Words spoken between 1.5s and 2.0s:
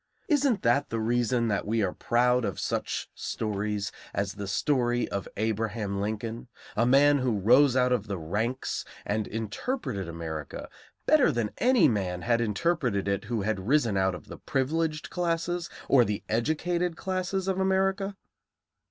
we are